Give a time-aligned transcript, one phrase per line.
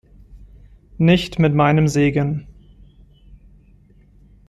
[0.97, 2.47] Nicht mit meinem Segen.